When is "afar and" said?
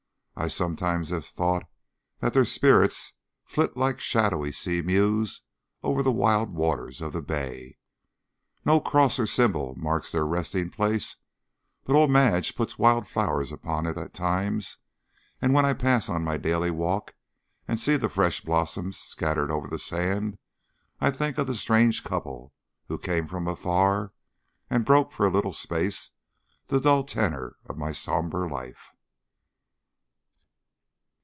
23.47-24.85